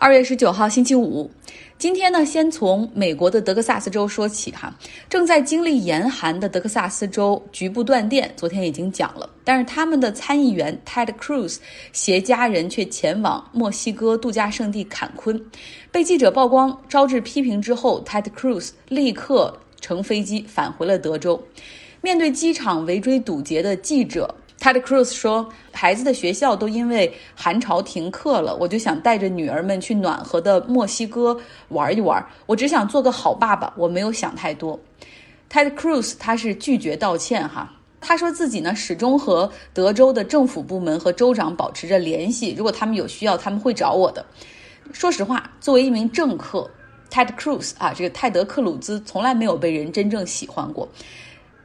[0.00, 1.28] 二月十九号，星期五。
[1.76, 4.72] 今天呢，先从美国的德克萨斯州说起哈。
[5.10, 9.28] 正在经历严寒的德克萨斯州局部断电，昨天已经讲了。
[9.42, 11.56] 但是他们的参议员 Ted Cruz
[11.92, 15.44] 携家人却前往墨西哥度假胜地坎昆，
[15.90, 21.42] 被记者曝光，招致批评之后，Ted Cruz 立刻乘飞机返回了德州。
[22.00, 24.32] 面对机场围追堵截的记者。
[24.60, 32.24] Ted Cruz 说：“孩子的学校都因为寒潮停课了，我就想带着女儿们去暖和的墨西哥玩一玩。
[32.46, 34.78] 我只想做个好爸爸，我没有想太多。
[35.48, 44.26] ”Ted Cruz 他是拒绝道歉哈，他说自己呢始终和德州的政府部门和州长保持着联系，如果他们有需要，他们会找我的。
[44.92, 46.68] 说实话，作为一名政客
[47.10, 50.88] ，Ted Cruz 啊，这个泰德克鲁兹从来没有被人真正喜欢过。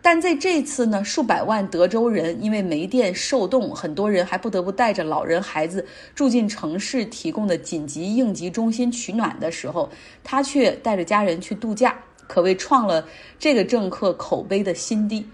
[0.03, 9.89] 但在这次呢，数百万德州人因为没电受冻，很多人还不得不带着老人孩子住进城市提供的紧急应急中心取暖的时候，
[10.21, 13.07] 他却带着家人去度假，可谓创了
[13.40, 15.26] 这个政客口碑的新低。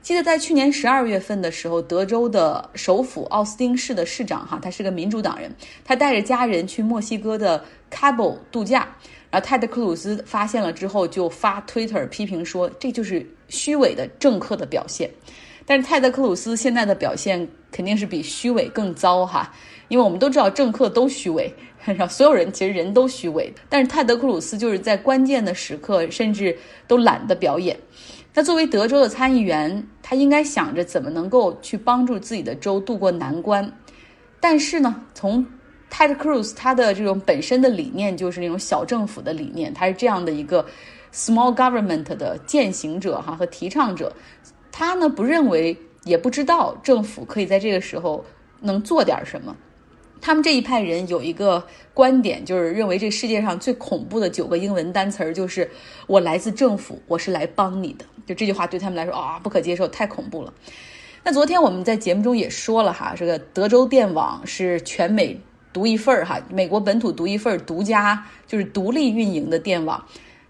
[0.00, 8.88] 记得在去年十二月份的时候，德州的首府奥斯汀市的市长哈，他是个民主党人，他带着家人去墨西哥的 Cabo 度假。
[9.36, 15.10] 然后泰德·克鲁斯发现了之后，就发 Twitter 批评说，这就是虚伪的政客的表现。
[15.66, 19.52] 但是泰德·克鲁斯现在的表现肯定是比虚伪更糟哈，
[19.88, 21.52] 因为我们都知道政客都虚伪，
[22.08, 23.52] 所有人其实人都虚伪。
[23.68, 26.56] 但是泰德·克鲁斯就是在关键的时刻，甚至
[26.88, 27.78] 都懒得表演。
[28.32, 33.70] 那作为德州的参议员，他应该想着怎么能够去帮助自己的州渡过难关。
[34.40, 35.44] 但是呢，从
[35.96, 40.62] Ted Cruz 他的这种本身的理念就是那种小政府的理念，他是这样的一个
[41.10, 44.12] small government 的践行者哈和提倡者。
[44.70, 48.22] 他呢不认为也不知道政府可以在这个时候
[48.60, 49.56] 能做点什么。
[50.20, 55.70] 他们这一派人有一个观点，就是认为这世界上最恐怖的九个英文单词儿就是
[56.06, 58.04] “我来自政府，我是来帮你的”。
[58.26, 60.52] 就这句话对他们来说啊不可接受，太恐怖了。
[61.24, 65.40] 那昨天我们在节目中也说了哈，这个德州电网是全美。
[65.76, 70.02] 独一份儿哈，美国本土独一份儿，独家就是独立运营的电网。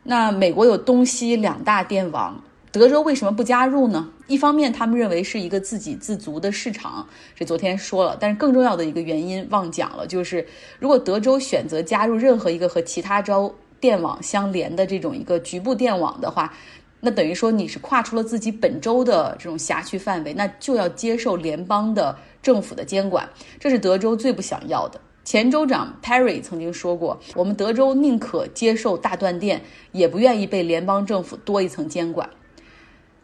[0.05, 4.09] 那美国有东西两大电网，德州为什么不加入呢？
[4.29, 7.05] 一方面，他们认为是一个自给自足的市场，
[7.35, 8.17] 这昨天说了。
[8.21, 10.47] 但是更重要的一个原因忘讲了，就是
[10.79, 16.55] 如果德州选择加入任何一个和其他州电网相连的这种一个局部电网的话，
[17.01, 23.29] 那等于说你是跨出了自己本州的这种辖区范围，那就要接受联邦的政府的监管，
[23.59, 25.01] 这是德州最不想要的。
[25.27, 29.61] 前州长 Perry 曾经说过：“我们德州宁可接受大断电，
[29.91, 32.31] 也不愿意被联邦政府多一层监管。”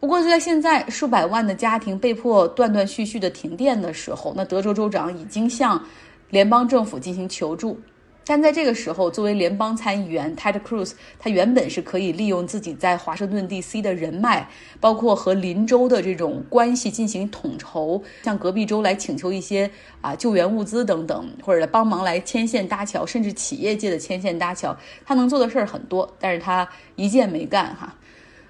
[0.01, 5.81] 不过，就在现在，数百万的家庭被迫断断续续的停电的时候，那德州州长已经向
[6.29, 7.79] 联邦政府进行求助。
[8.25, 13.81] 但在这个时候，作为联邦参议员 Ted Cruz，他原本是可以利用自己在华盛顿 D.C.
[13.81, 19.69] 的人脉，包括和邻州的这种关系进行统筹，向隔壁州来请求一些
[19.99, 27.93] 啊救援物资等等，或者帮忙来牵线搭桥，甚至企业界的牵线搭桥，他能做的事儿很多，但是他一件没干哈。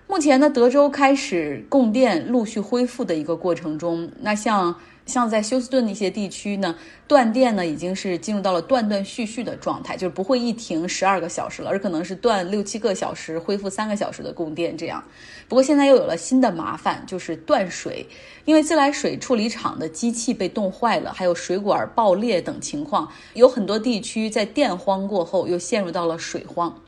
[0.06, 4.76] 目前呢，德州开始供电陆续恢复的一个过程中，那像。
[5.06, 6.75] 像在休斯顿那些地区呢，
[7.08, 15.03] 断电呢已经是进入到了断断续续的状态，就是不会一停十二个小时了，而可能是断六七个小时，恢复三个小时的供电这样。
[15.50, 18.06] 不过现在又有了新的麻烦，就是断水，
[18.46, 26.81] 因为自来水处理厂的机器被冻坏了，还有水管爆裂等情况，有很多地区在电荒过后又陷入到了水荒。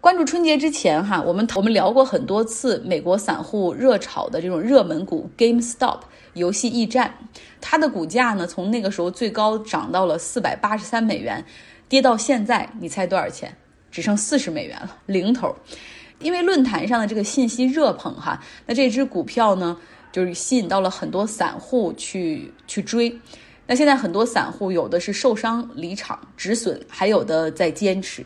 [0.00, 5.98] 关注春节之前哈，我们我们聊过很多次美国散户热炒的这种热门股 GameStop
[6.32, 7.12] 游戏驿站，
[7.60, 11.44] 它的股价呢从那个时候最高涨到了四百八十三美元，
[11.86, 13.54] 跌到现在你猜多少钱？
[13.90, 15.54] 只剩四十美元了，零头。
[16.18, 19.76] 因为论坛上的这个信息热捧哈，那这只股票呢
[20.10, 23.14] 就是吸引到了很多散户去去追，
[23.66, 28.24] 那现在很多散户有的是受伤离场止损，还有的在坚持。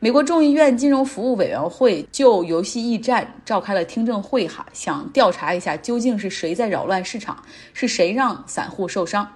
[0.00, 7.42] 美国众议院金融服务委员会就游戏驿站召开了听证会，哈，想调查一下究竟是谁在扰乱市场，
[7.72, 9.26] 是谁让散户受伤。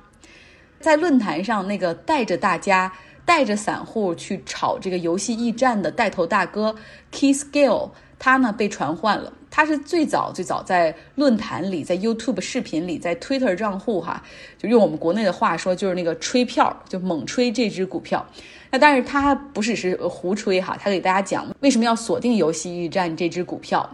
[0.79, 2.93] 在论坛上，那个带着大家、
[3.25, 6.77] 带着散户去炒这个游戏驿站的带头大哥
[7.13, 9.33] Key Skill，他呢被传唤了。
[9.51, 14.23] 他是最早最早在论坛里、在 YouTube 视频里、在 Twitter 账户，哈，
[14.57, 18.25] 就用我们国内的话说，就是那个吹票，就猛吹这只股票。
[18.71, 23.89] 那但是他不只是胡吹哈，他给大家讲为什么要锁定游戏驿站这只股票。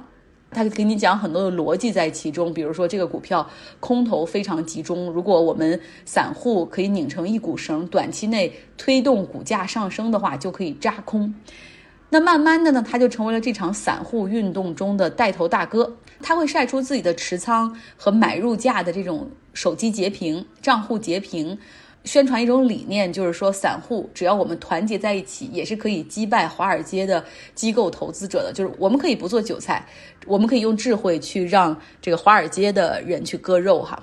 [0.51, 3.45] 他给你讲很多的逻辑在其中，比如说这个股票
[3.81, 11.35] 空头非常集中，如果我们散户可以拧成一股绳，短期内推动股价上升的话，就可以扎空。
[12.15, 15.97] 那慢慢的呢，他就成为了这场散户运动中的带头大哥。
[16.23, 21.59] 他会晒出自己的持仓和买入价的这种手机截屏、账户截屏，
[22.05, 27.25] 宣传一种理念，就是说散户只要我们团结在一起，也是可以击败华尔街的
[27.57, 28.53] 机构投资者的。
[28.53, 29.85] 就是我们可以不做韭菜，
[30.25, 34.01] 我们可以用智慧去让这个华尔街的人去割肉哈。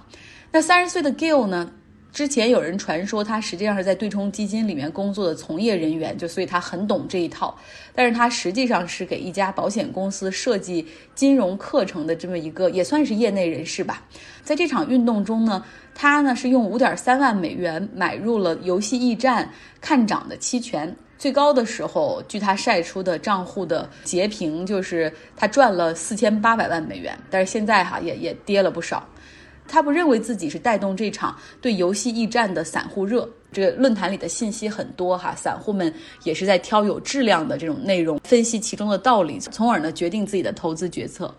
[0.52, 1.72] 那三十岁的 Gill 呢？
[2.12, 7.58] 之前有人传说他实际上是在对冲基金里面工作的从业人员，就所以他很懂这一套。
[7.96, 10.86] 但是他实际上是给一家保险公司设计
[11.16, 14.04] 金融课程的这么一个，也算是业内人士吧。
[14.44, 15.64] 在这场运动中呢，
[15.96, 19.50] 他呢是用五点三万美元买入了游戏驿站
[19.80, 27.18] 看涨的期权，最高的时候，据他晒出的账户的截屏，就是他赚了四千八百万美元。
[27.30, 29.08] 但是现在哈也也跌了不少。
[29.68, 33.30] 他不认为自己是带动这场对游戏驿站的散户热。
[33.54, 35.94] 这个论坛里的信息很多哈，散户们
[36.24, 41.34] 也是在挑有质量的这种内容，分析其中的道理，从而呢决定自己的投资决策。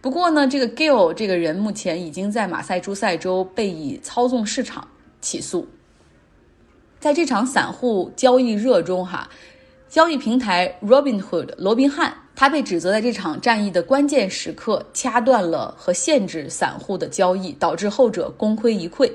[0.00, 4.86] 不过呢，这个 Gill 这个人目前已经在马赛诸塞州被以操纵市场
[5.20, 5.66] 起诉。
[7.00, 9.28] 在这场散户交易热中哈，
[9.88, 12.14] 交易平台 Robinhood 罗宾汉。
[12.34, 19.10] 他被指责在这场战役的关键时刻掐断了和限制散户的交易，导致后者功亏一篑。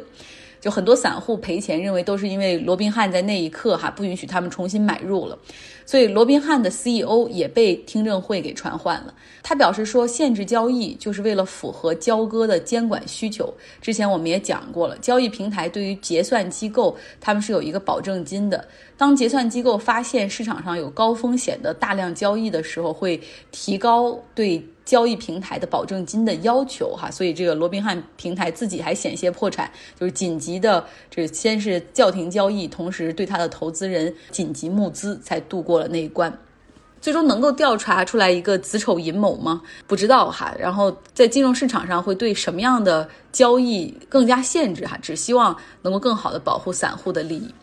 [0.68, 5.40] 就很多散户赔钱，认为都是因为罗宾汉在那一刻哈不允许他们重新买入了。
[5.86, 9.14] 所以罗宾汉的 CEO 也被听证会给传唤了。
[9.42, 13.54] 他表示说，限制交易就是为了符合交割的监管需求。
[13.80, 18.68] 之前我们也讲过了，交易平台对于结算机构，他们是有一个保证金的。
[18.98, 23.18] 当结算机构发现市场上有高风险的大量交易的时候，会
[23.52, 29.70] 提高对交易平台的保证金的要求，哈，所以这个罗宾汉平台自己还险些破产，
[30.00, 36.34] 就是紧急的，这先是叫停交易，同时对他的投资人紧急募资，才度过了那一关。
[37.02, 39.62] 最终能够调查出来一个子丑寅卯吗？
[39.86, 40.56] 不知道哈。
[40.58, 44.98] 然后在金融市场上会对什么样的交易更加限制哈？
[45.02, 47.54] 只希望能够更好的保护散户的利益。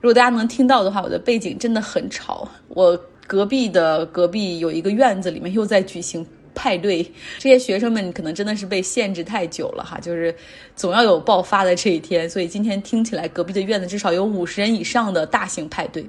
[0.00, 2.46] 如果大家能听到的话，我的背景真的很吵。
[2.68, 2.98] 我
[3.32, 6.22] 隔壁的隔壁有一个院子，里面又在举行
[6.54, 7.02] 派对。
[7.40, 10.34] 这些学生们可能真的是被限制太久了哈，就是
[10.76, 12.28] 总要有爆发的这一天。
[12.28, 16.04] 所以今天听起来，隔壁的院子至少有五十人以上的大型派对。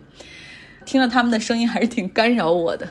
[0.84, 2.86] 听了他们的声音，还是挺干扰我的。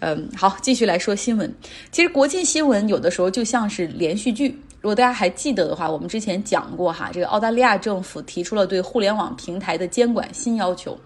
[0.00, 1.54] 嗯，好，继续来说新闻。
[1.92, 4.58] 其实国际新闻有的时候就像是连续剧。
[4.80, 10.98] 如果大家还记得的话，我们之前讲过哈，这个澳大利亚政府提出了对互联网平台的监管新要求，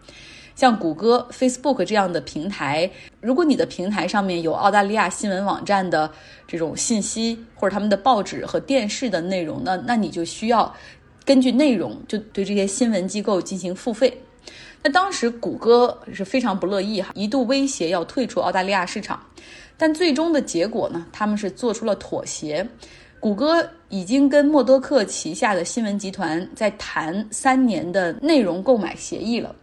[0.58, 2.90] 像谷歌、Facebook 这样的平台，
[3.20, 6.10] 如果你的平台上面有澳大利亚新闻网站的
[6.48, 10.74] 这种信息，或者他们的报纸和电视的内容，那那你就需要
[11.24, 14.12] 根据内容就对这些新闻机构进行付费。
[14.82, 19.22] 那当时谷歌是非常不乐意哈，一度威胁要退出澳大利亚市场，
[19.76, 22.68] 但最终的结果呢，他们是做出了妥协。
[23.20, 29.54] 谷歌已经跟默多克旗下的新闻集团在谈三年的内容购买协议了。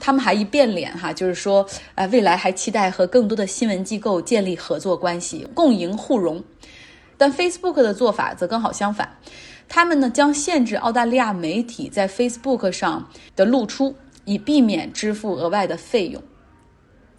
[0.00, 1.64] 他们还一变脸哈，就是说，
[1.94, 6.42] 呃，未来还期待和更多的新闻机构建立合作关系，共赢互融。
[7.18, 9.18] 但 Facebook 的做法则刚好相反，
[9.68, 13.06] 他们呢将限制澳大利亚媒体在 Facebook 上
[13.36, 13.94] 的露出，
[14.24, 16.22] 以避免支付额外的费用。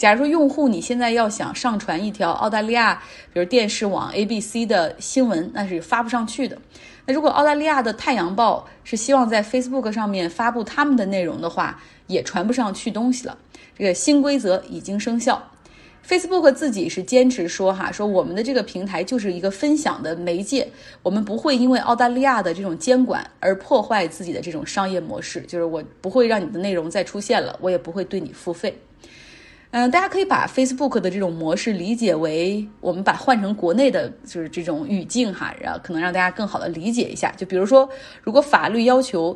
[0.01, 6.58] 假如说用户你现在要想上传一条澳大利亚，比如电视网 ABC 的新闻，那是发不上去的。
[7.05, 13.38] 那如果澳大利亚的《太阳报》是希望在 Facebook 上面发布他们的内容的话，也传不上去东西了。
[13.77, 15.51] 这个新规则已经生效。
[16.03, 20.67] Facebook 自己是坚持说哈，说我们的这个平台就是一个分享的媒介，
[21.03, 28.75] 我们不会因为澳大利亚的这种监管而破坏自己的这种商业模式，就是我不会让你的内容再出现了，我也不会对你付费。
[29.72, 37.32] 嗯，大家可以把 Facebook 的这种模式理解为，我们把换成国内的，就是这种语境哈，然后可能让大家更好的理解一下。
[37.38, 37.90] 就比如说，
[38.22, 39.36] 如果法律要求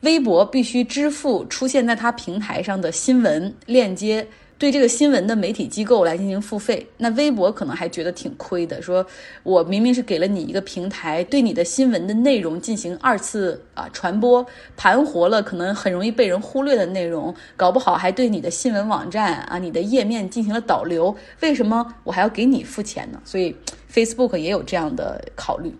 [0.00, 4.26] 微博必须支付出现在它平台上的新闻链接。
[4.58, 9.06] 对这个新闻的媒体机构来进行付费，那微博可能还觉得挺亏的，说
[9.42, 23.20] 我明明是给了你一个平台，对你的新闻的内容进行二次啊传播，盘活了可能很容易被人忽略的内容，搞不好还对你的新闻网站啊、你的页面进行了导流，为什么我还要给你付钱呢？
[23.26, 23.54] 所以
[23.92, 25.76] Facebook 也有这样的考虑。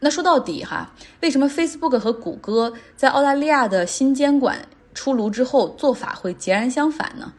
[0.00, 7.32] 那说到底哈，为什么 Facebook 和谷歌在澳大利亚的新监管出炉之后做法会截然相反呢？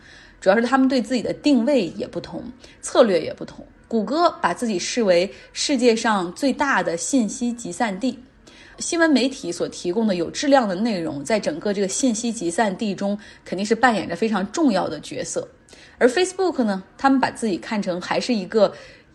[0.44, 2.44] 主要是他们对自己的定位也不同，
[2.82, 3.66] 策略也不同。
[3.88, 8.20] 谷歌把自己视为世界上最大的信息集散地，
[8.78, 15.48] 新闻媒体所提供的有质量的内容，在整个这个信息集散地中肯定是扮演着非常重要的角色。
[15.98, 18.74] 而 Facebook 呢，他们把自己看成还是一个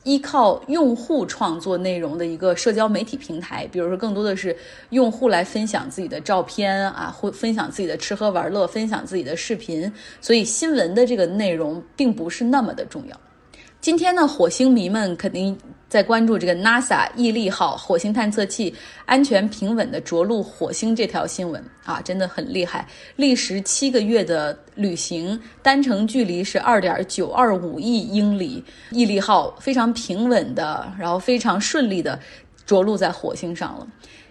[0.09, 4.57] 依靠用户创作内容的一个社交媒体平台，比如说更多的是
[4.89, 13.15] 用户来分享自己的照片啊，或分享自己的吃喝玩乐，分享自己的视频，所以新闻的这个内容并不是那么的重要。
[13.81, 15.57] 今天呢，火星迷们肯定
[15.89, 18.75] 在关注这个 NASA 毅力号火星探测器
[19.07, 22.85] 安全平稳的着陆火星这条新闻啊，真的很厉害。
[23.15, 32.19] 历时七个月的旅行，单程距离是二点九二五亿英里，毅力号非常平稳的，然后非常顺利的
[32.67, 33.87] 着陆在火星上了。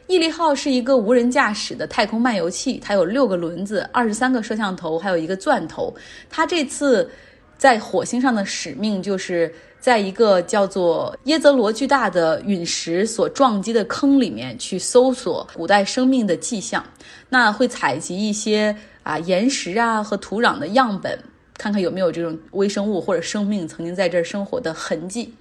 [0.08, 5.96] 毅力号是一个无人驾驶的太空漫游器，它有六个轮子、二十三个摄像头，还有一个钻头。
[6.30, 7.10] 它这次。
[7.58, 16.84] 在火星上的使命就是在一个叫做耶泽罗巨大的陨石所撞击的坑里面去搜索古代生命的迹象。
[17.30, 21.18] 那会采集一些啊岩石啊和土壤的样本，
[21.58, 25.34] 看看有没有这种微生物或者生命曾经在这儿生活的痕迹。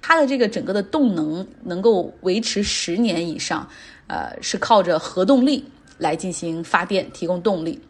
[0.00, 3.68] 它的这个整个的动能能够维持十年以上，
[4.06, 5.64] 呃，是靠着核动力
[5.98, 7.80] 来进行发电提供动力。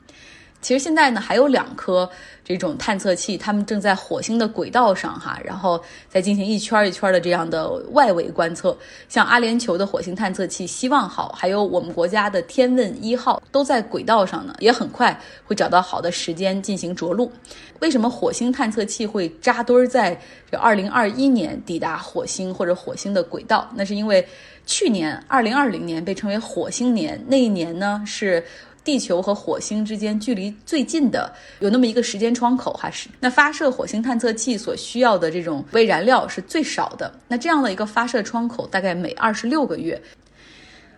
[0.60, 2.08] 其实现在呢，还有两颗
[2.42, 8.76] 这种探测器，它们正在火星的轨道上哈，然后再进行一圈一圈的这样的外围观测。
[9.08, 17.30] 像阿联酋的火星探测器“希望号”，还有我们国家的“天问一号”都在轨道上呢，也很快会找到好的时间进行着陆。
[17.78, 20.20] 为什么火星探测器会扎堆儿在
[20.50, 23.70] 这二零二一年抵达火星或者火星的轨道？
[23.76, 24.26] 那是因为
[24.64, 28.42] 去年二零二零年被称为火星年，那一年呢是。
[28.86, 37.12] 地球和火星之间距离最近的有那么一个时间窗口，哈是那发射火星探测器所需要的这种微燃料是最少的。
[37.26, 40.00] 那这样的一个发射窗口大概每二十六个月。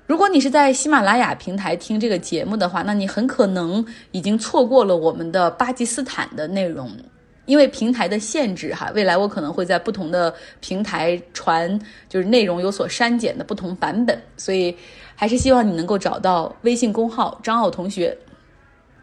[0.06, 6.90] 如果你是在喜马拉雅平台听这个节目的话，那你很可能已经错过了我们的巴基斯坦的内容，
[7.46, 8.92] 因为平台的限制哈。
[8.94, 14.76] 未来我可能会在不同的平台传，就是内容有所删减的不同版本，所以。
[15.20, 18.16] 还是希望你能够找到微信公号张奥同学。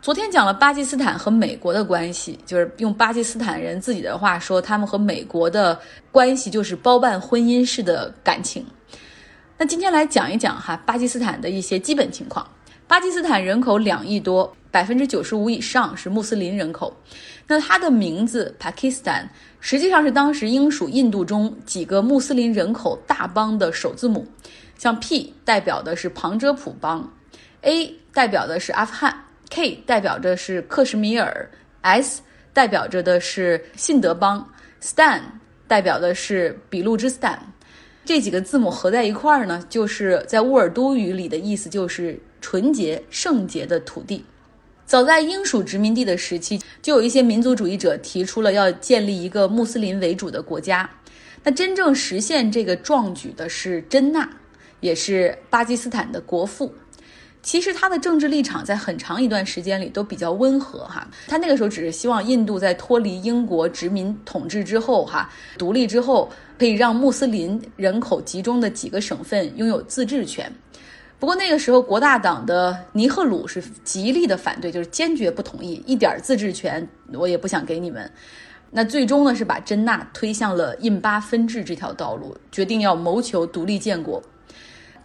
[0.01, 5.77] 昨天讲了巴基斯坦和美国的关系，就是用巴基斯坦人自己的话说，他们和美国的
[6.13, 8.65] 关系就是包办婚姻式的感情。
[9.57, 12.47] 那今天来讲一讲哈巴基斯坦的一些基本情况。
[12.87, 16.95] 巴基斯坦人口两亿多，百分之九十五以上是穆斯林人口。
[17.45, 19.27] 那它的名字 Pakistan
[19.59, 24.25] 实际上是当时英属印度中几个穆斯林人口大邦的首字母。
[24.77, 27.13] 像 P 代表的是旁遮普邦
[27.61, 31.49] ，A 代表的是阿富汗，K 代表着是克什米尔
[31.81, 32.21] ，S
[32.53, 34.47] 代表着的是信德邦
[34.81, 35.21] ，Stan
[35.67, 37.53] 代表的是比路之斯坦。
[38.03, 44.23] 这几个字母合在一块儿呢，就是在乌尔都语里的意思就是纯洁、圣洁的土地。
[44.85, 50.87] 早在英属殖民地的时期，就有一些民族主义者提出了要建立一个穆斯林为主的国家。
[51.43, 54.29] 那真正实现这个壮举的是真纳。
[54.79, 56.73] 也是巴基斯坦的国父。
[57.41, 61.07] 其实他的政治立场在很长一段时间里都比较温和哈。
[61.27, 66.27] 他那个时候只是希望印度在脱离英国殖民统治之后哈，独立之后
[66.57, 70.51] 可以让穆斯林人口集中的几个省份拥有自治权。
[71.19, 78.11] 不过那个时候国大党的尼赫鲁是极力的反对，就是坚决不同意，一点自治权我也不想给你们。
[78.71, 84.19] 那最终呢是把真纳推向了印巴分治这条道路，决定要谋求独立建国。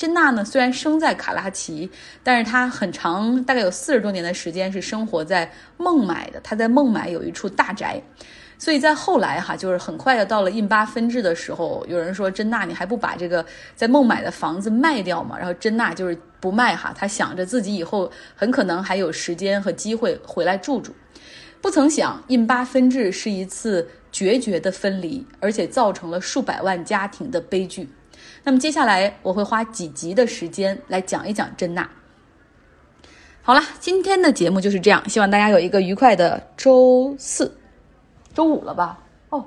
[0.01, 1.91] 真纳呢，虽然生在卡拉奇，
[2.23, 6.41] 但是他很长，大概有四十多年的时间是生活在孟买的。
[6.41, 8.03] 他在孟买有一处大宅，
[8.57, 13.45] 所以在后来哈，就是很快要到了印巴分治的时候，有人说真纳，你还不把这个
[13.77, 15.37] 在孟买的房子卖掉吗？
[15.37, 20.95] 然后真纳就是不卖哈，他想着自己以后很可能还有时间和机会回来住住。
[21.61, 27.87] 不曾想，印巴分治是一次决绝的分离，而且造成了数百万家庭的悲剧。
[28.43, 31.89] 那么接下来我会花几集的时间来讲一讲真纳。
[33.43, 37.51] 好了，今天的节目就是这样，希望大家有一个愉快的周四、
[38.35, 38.99] 周五了吧？
[39.31, 39.45] 哦，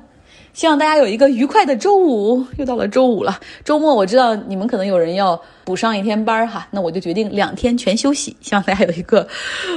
[0.51, 3.39] 希望大家有一个愉快的周五，又到了周五了。
[3.63, 9.27] 周末我知道你们可能有人要补上一天班哈，那我就决定两天全休息，希望大家有一个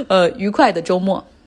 [0.09, 1.25] 呃愉快的周末。